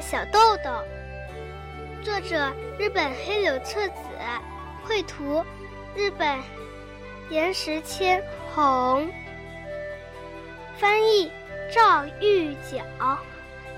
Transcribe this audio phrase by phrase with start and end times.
[0.00, 0.70] 小豆豆。
[2.02, 3.94] 作者：日本黑柳彻子，
[4.82, 5.44] 绘图：
[5.94, 6.38] 日本
[7.28, 8.22] 岩石千
[8.54, 9.06] 红，
[10.78, 11.30] 翻译：
[11.72, 13.18] 赵玉角。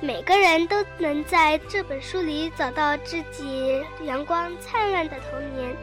[0.00, 5.76] 每个人都能在这本书里找到自己阳光灿烂的童年。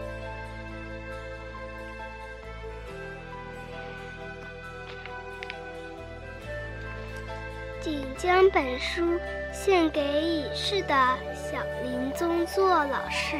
[7.90, 9.20] 仅将本书
[9.52, 10.94] 献给已逝的
[11.34, 13.36] 小林宗作老师。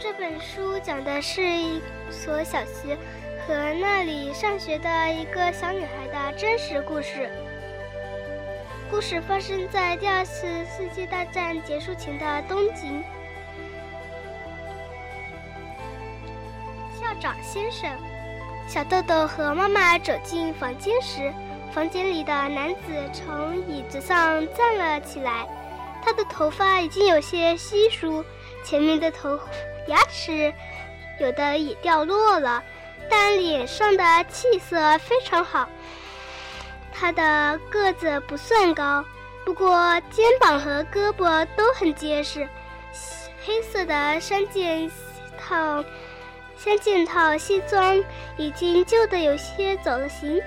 [0.00, 2.98] 这本书讲的是一所小学。
[3.48, 7.30] 和那里上学的一个小女孩的真实故事。
[8.90, 13.02] 故事发生在第二次世界大战结束前的东京。
[17.00, 17.90] 校长先生，
[18.68, 21.32] 小豆豆和妈妈走进房间时，
[21.72, 25.48] 房间里的男子从椅子上站了起来，
[26.04, 28.22] 他的头发已经有些稀疏，
[28.62, 29.40] 前面的头
[29.86, 30.52] 牙齿
[31.18, 32.62] 有的也掉落了。
[33.08, 35.66] 但脸上的气色非常好。
[36.92, 39.02] 他的个子不算高，
[39.46, 42.46] 不过肩膀和胳膊都很结实。
[43.46, 44.90] 黑色的三件
[45.38, 45.82] 套、
[46.58, 48.04] 三件套西装
[48.36, 50.42] 已经旧得有些走了形，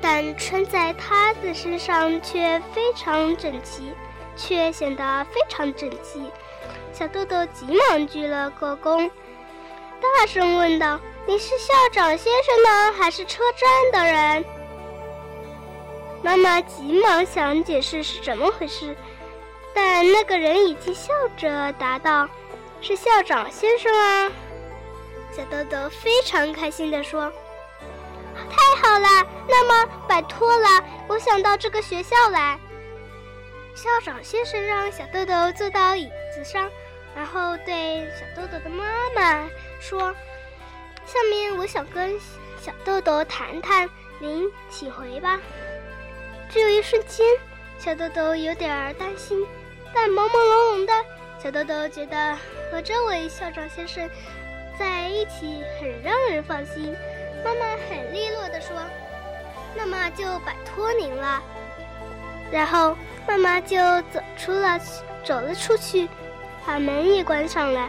[0.00, 3.92] 但穿在他的身上却非常整齐，
[4.36, 6.20] 却显得非常整齐。
[6.92, 9.08] 小豆豆急忙鞠了个躬，
[10.00, 10.98] 大声问道。
[11.28, 14.44] 你是校长先生呢，还是车站的人？
[16.22, 18.96] 妈妈急忙想解释是怎么回事，
[19.72, 22.28] 但那个人已经笑着答道
[22.80, 24.32] ：“是校长先生啊！”
[25.36, 27.30] 小豆豆非常开心地说
[28.48, 29.06] ：“太好了，
[29.46, 32.58] 那么拜托了，我想到这个学校来。”
[33.76, 36.70] 校长先生让小豆豆坐到椅子上，
[37.14, 39.46] 然后对小豆豆的妈妈
[39.78, 40.14] 说。
[41.04, 42.18] 下面我想跟
[42.58, 45.38] 小豆豆谈谈，您请回吧。
[46.48, 47.26] 只有一瞬间，
[47.78, 49.46] 小豆豆有点担心，
[49.94, 50.92] 但朦朦胧胧的，
[51.38, 52.36] 小豆豆觉得
[52.72, 54.08] 和这位校长先生
[54.78, 56.94] 在一起很让人放心。
[57.44, 58.76] 妈妈很利落地说
[59.76, 61.42] ：“那么就拜托您了。”
[62.50, 63.76] 然后妈妈就
[64.12, 64.78] 走出了，
[65.24, 66.08] 走了出去，
[66.66, 67.88] 把门也关上了。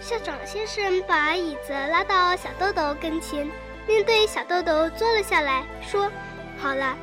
[0.00, 3.46] 校长先生把椅子拉到小豆豆跟前，
[3.86, 6.10] 面对小豆豆坐了下来，说
[6.58, 6.96] ：“好了，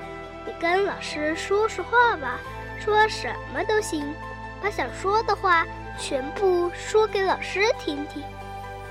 [0.45, 2.39] 你跟老师说说话吧，
[2.79, 4.13] 说什么都行，
[4.61, 5.65] 把想说的话
[5.97, 8.23] 全部说给老师听听。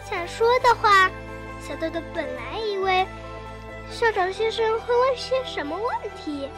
[0.08, 1.10] 想说的话，
[1.60, 3.06] 小豆豆本来以为
[3.90, 6.48] 校长先生会问些什么问题，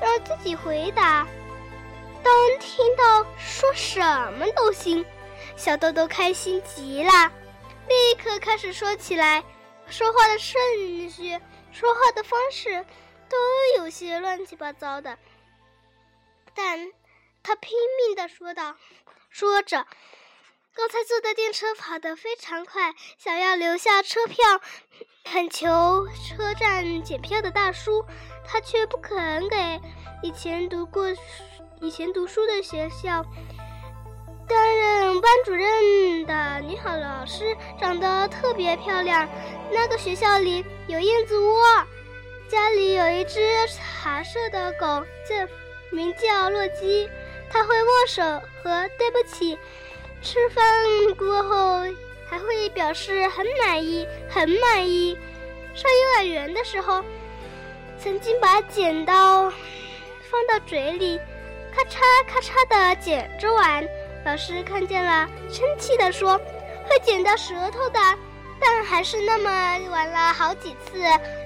[0.00, 1.26] 让自己回答。
[2.22, 4.00] 当听到说什
[4.34, 5.04] 么都行。”
[5.56, 7.32] 小豆豆开心极了，
[7.88, 9.42] 立刻开始说起来。
[9.88, 10.60] 说话的顺
[11.10, 11.38] 序、
[11.72, 12.84] 说话的方式
[13.28, 13.36] 都
[13.78, 15.16] 有些乱七八糟的，
[16.54, 16.92] 但
[17.42, 17.72] 他拼
[18.06, 18.76] 命地说道
[19.28, 19.86] ：“说着，
[20.74, 24.44] 刚才坐的电车跑得非常快，想要留下车票，
[25.24, 28.04] 恳求车站检票的大叔，
[28.46, 29.56] 他却不肯给。
[30.22, 31.06] 以前读过、
[31.80, 33.24] 以前读书的学校。”
[34.48, 39.28] 担任班主任的女好老师长得特别漂亮。
[39.70, 41.62] 那个学校里有燕子窝，
[42.48, 43.38] 家里有一只
[43.68, 45.46] 茶色的狗，叫
[45.90, 47.10] 名叫洛基。
[47.50, 48.22] 它会握手
[48.62, 49.58] 和对不起。
[50.20, 50.64] 吃饭
[51.16, 51.82] 过后
[52.28, 55.16] 还会表示很满意，很满意。
[55.74, 57.04] 上幼儿园的时候，
[58.02, 59.50] 曾经把剪刀
[60.30, 61.18] 放到嘴里，
[61.72, 63.86] 咔嚓咔嚓的剪着玩。
[64.24, 66.36] 老师看见了，生气地说
[66.84, 68.00] ：“会剪到舌头的。”
[68.60, 70.98] 但还是那么玩了好几次。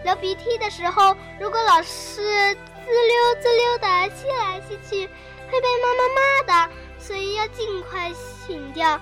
[0.02, 5.08] 流鼻涕的时候，如果老师滋溜滋溜的吸来吸去，
[5.52, 8.99] 会被妈妈骂的，所以要尽快醒掉。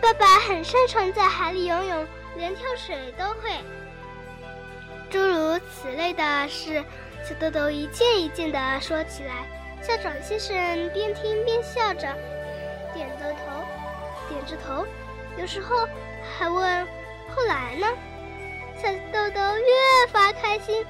[0.00, 2.06] 爸爸很擅长在海里游泳，
[2.36, 3.50] 连跳水都会。
[5.10, 6.82] 诸如此类的事，
[7.22, 9.46] 小豆豆一件一件的说起来。
[9.82, 10.56] 校长先生
[10.94, 12.08] 边听边笑着，
[12.94, 13.62] 点着头，
[14.28, 14.86] 点着头，
[15.36, 15.86] 有时候
[16.38, 16.88] 还问
[17.36, 17.86] ：“后来呢？”
[18.80, 20.84] 小豆豆越发开心，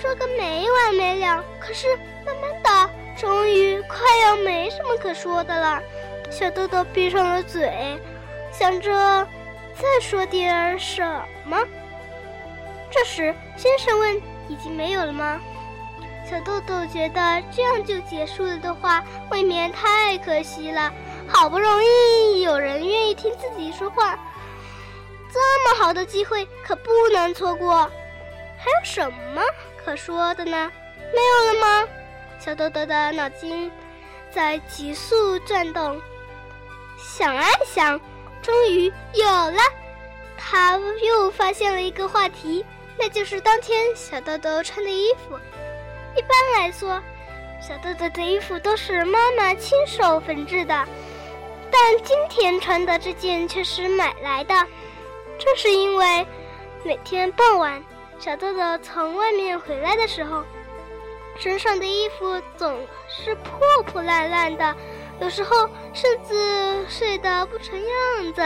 [0.00, 1.44] 说个没完没了。
[1.58, 1.94] 可是
[2.24, 5.82] 慢慢的，终于快要没什么可说的了。
[6.30, 7.98] 小豆豆闭上了嘴，
[8.52, 9.26] 想着
[9.74, 11.02] 再说点什
[11.44, 11.58] 么？”
[12.90, 14.16] 这时，先生问
[14.48, 15.40] ：“已经没有了吗？”
[16.28, 20.92] 小豆豆觉得这样就结束了的话，未免太可惜了。
[21.28, 24.18] 好不容易有人愿意听自己说话，
[25.32, 27.90] 这么好的机会可不能错过。
[28.58, 29.42] 还有什么
[29.84, 30.70] 可说的呢？
[31.14, 31.88] 没有了吗？
[32.38, 33.70] 小豆豆的脑筋
[34.30, 36.00] 在急速转动，
[36.96, 38.00] 想啊想，
[38.40, 39.58] 终于有了。
[40.36, 42.64] 他又发现了一个话题，
[42.98, 45.36] 那就是当天小豆豆穿的衣服。
[46.16, 47.02] 一般来说，
[47.60, 50.86] 小豆豆的衣服都是妈妈亲手缝制的，
[51.70, 54.54] 但今天穿的这件却是买来的。
[55.38, 56.26] 这是因为
[56.84, 57.82] 每天傍晚，
[58.18, 60.44] 小豆豆从外面回来的时候，
[61.38, 64.76] 身上的衣服总是破破烂烂的，
[65.20, 68.42] 有时候甚至睡得不成样子。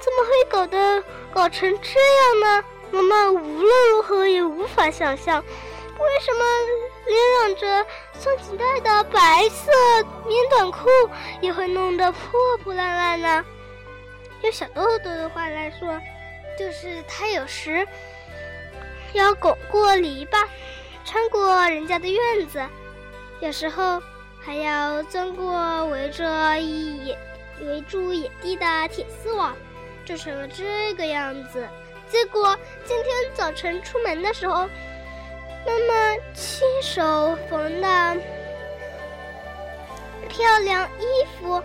[0.00, 2.64] 怎么会搞得搞成这样呢？
[2.90, 5.42] 妈妈无论如何也无法想象。
[5.98, 6.44] 为什么
[7.06, 9.72] 连染着松紧带的白色
[10.26, 10.88] 棉短裤
[11.40, 12.30] 也会弄得破
[12.62, 13.44] 破烂烂呢？
[14.42, 16.00] 用小豆豆的话来说，
[16.56, 17.86] 就是他有时
[19.12, 20.46] 要拱过篱笆，
[21.08, 22.62] 穿过人家的院子，
[23.40, 23.98] 有时候
[24.38, 27.18] 还要钻过围着野
[27.62, 29.56] 围住野地的铁丝网，
[30.04, 31.66] 就成了这个样子。
[32.10, 34.68] 结果今天早晨出门的时候。
[35.66, 38.16] 妈妈亲手缝的
[40.28, 41.04] 漂亮衣
[41.38, 41.62] 服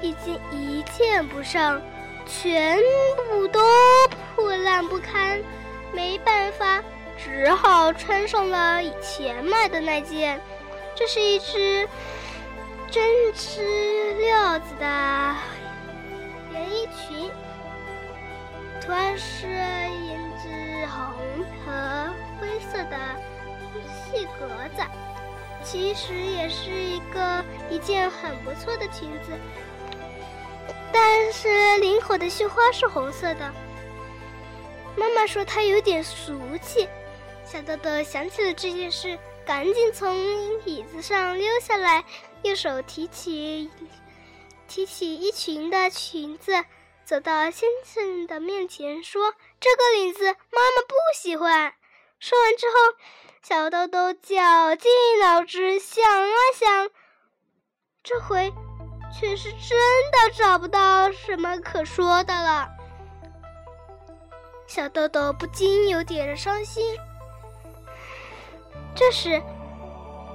[0.00, 1.80] 已经一件不剩，
[2.26, 2.76] 全
[3.16, 3.60] 部都
[4.34, 5.40] 破烂不堪，
[5.92, 6.82] 没办法，
[7.16, 10.40] 只好穿上了以前买的那件。
[10.94, 11.88] 这是一只
[12.90, 13.04] 针
[13.34, 15.36] 织料子的
[16.52, 17.30] 连衣裙，
[18.80, 22.96] 图案是胭脂红和灰色的。
[24.08, 24.82] 细格子，
[25.62, 29.32] 其实也是一个一件很不错的裙子，
[30.92, 33.52] 但是领口的绣花是红色的。
[34.96, 36.88] 妈妈说它有点俗气。
[37.46, 40.12] 小豆豆想起了这件事，赶紧从
[40.64, 42.04] 椅子上溜下来，
[42.42, 43.70] 右手提起
[44.66, 46.52] 提起衣裙的裙子，
[47.04, 51.72] 走到先生的面前说：“这个领子妈妈不喜欢。”
[52.20, 52.74] 说完之后。
[53.42, 54.90] 小豆豆绞尽
[55.22, 56.90] 脑汁想啊想，
[58.02, 58.52] 这回
[59.14, 59.78] 却是真
[60.10, 62.68] 的找不到什么可说的了。
[64.66, 66.98] 小豆豆不禁有点伤心。
[68.96, 69.40] 这时，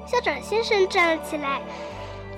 [0.05, 1.61] 校长先生站了起来，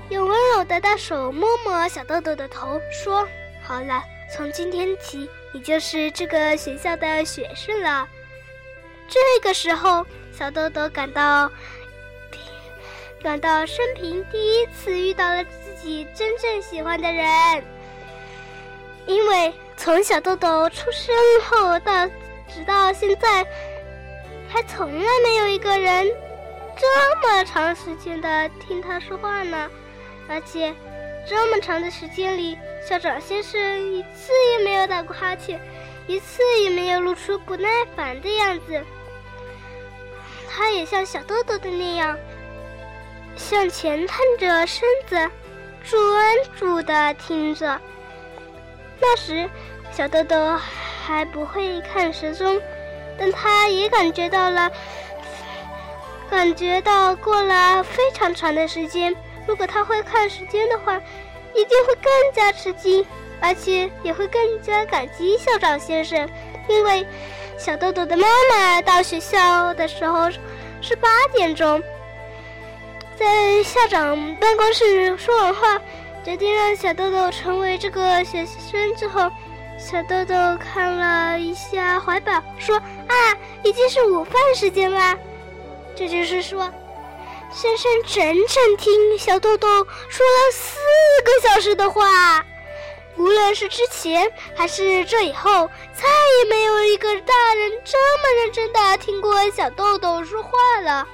[0.10, 3.28] 用温柔的大手摸摸小豆豆的头，说
[3.62, 4.02] ：“好了，
[4.34, 8.08] 从今天起，你就是这个学校的学生了。”
[9.08, 10.06] 这个时候。
[10.36, 11.48] 小豆豆感到，
[13.22, 17.64] 感到生平第一次遇到了自己真正喜欢的人，
[19.06, 22.08] 因为从小豆豆出生后到
[22.48, 23.46] 直到现在，
[24.54, 26.08] 还从来没有一个人
[26.78, 29.68] 这么长时间的听他说话呢。
[30.30, 30.72] 而且，
[31.28, 32.56] 这么长的时间里，
[32.88, 33.60] 校长先生
[33.92, 35.60] 一次也没有打过哈欠，
[36.06, 38.80] 一次也没有露出不耐烦的样子。
[40.48, 42.16] 他也像小豆豆的那样，
[43.36, 45.16] 向前探着身子，
[45.84, 47.82] 专注的听着。
[49.00, 49.50] 那时，
[49.92, 50.56] 小豆豆
[51.04, 52.62] 还不会看时钟，
[53.18, 54.72] 但他也感觉到了，
[56.30, 59.16] 感觉到过了非常长的时间。
[59.48, 61.02] 如果他会看时间的话，
[61.54, 63.06] 一定会更加吃惊，
[63.40, 66.30] 而且也会更加感激校长先生，
[66.68, 67.06] 因为。
[67.56, 70.30] 小豆豆的妈妈到学校的时候
[70.82, 71.82] 是八点钟，
[73.16, 75.80] 在校长办公室说完话，
[76.26, 79.32] 决定让小豆豆成为这个学生之后，
[79.84, 83.14] 小豆豆看了一下怀表，说：“啊，
[83.64, 85.18] 已经是午饭时间啦。”
[85.94, 86.72] 这就是说，
[87.52, 89.68] 先生整整听小豆豆
[90.08, 90.80] 说了四
[91.26, 92.44] 个小时的话。
[93.18, 96.08] 无论是之前还是这以后，再
[96.40, 100.50] 也没有一个大人这么认真的听过小豆豆说话
[100.82, 101.06] 了。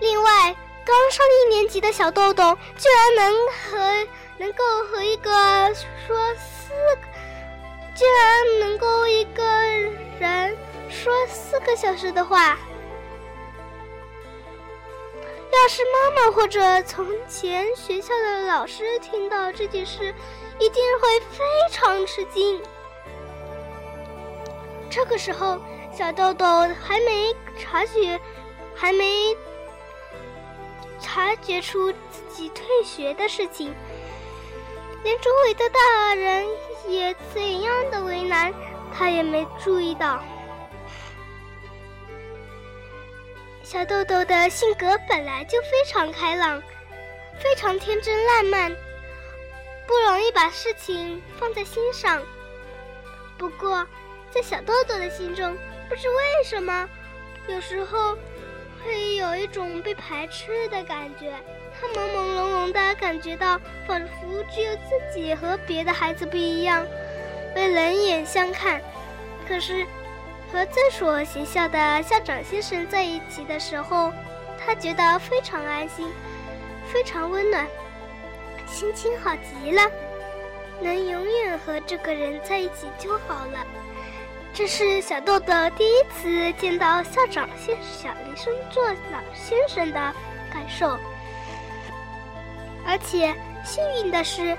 [0.00, 4.08] 另外，刚上一年级的小豆豆居然能和
[4.42, 5.30] 能够和一个
[6.04, 7.06] 说四个，
[7.94, 9.44] 居然能够一个
[10.18, 10.58] 人
[10.90, 12.58] 说四个小时的话。
[15.52, 20.12] 要是妈妈或者从前学校的老师听到这件事，
[20.58, 22.60] 一定会非常吃惊。
[24.90, 25.60] 这个时候，
[25.96, 26.44] 小豆豆
[26.82, 28.20] 还没察觉，
[28.74, 29.36] 还没
[31.00, 33.72] 察觉出自己退学的事情，
[35.02, 36.46] 连周围的大人
[36.88, 38.52] 也怎样的为难，
[38.92, 40.22] 他也没注意到。
[43.62, 46.62] 小豆豆的性格本来就非常开朗，
[47.40, 48.76] 非常天真烂漫，
[49.86, 52.22] 不容易把事情放在心上。
[53.38, 53.86] 不过，
[54.30, 55.56] 在小豆豆的心中，
[55.88, 56.88] 不知为什么，
[57.48, 58.16] 有时候
[58.84, 61.32] 会有一种被排斥的感觉。
[61.80, 66.86] 他朦朦胧胧的感觉到，仿佛只有自己和别的孩子不一样，
[67.54, 68.80] 被冷眼相看。
[69.48, 69.86] 可是。
[70.52, 74.12] 和这所学校的校长先生在一起的时候，
[74.58, 76.06] 他觉得非常安心，
[76.92, 77.66] 非常温暖，
[78.66, 79.80] 心情好极了。
[80.78, 83.66] 能永远和这个人在一起就好了。
[84.54, 90.14] 这是小豆豆第一次见到校长先小林生做老先生的
[90.52, 90.98] 感受。
[92.86, 94.56] 而且幸运的是，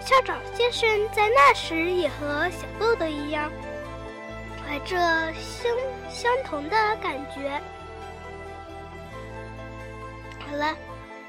[0.00, 3.50] 校长先生在那时也和小豆豆一样。
[4.66, 4.96] 怀着
[5.34, 5.72] 相
[6.10, 7.60] 相同的感觉。
[10.40, 10.76] 好了，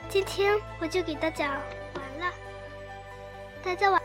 [0.10, 1.52] 今天我就给大家
[1.94, 2.34] 完了，
[3.64, 3.99] 大家晚。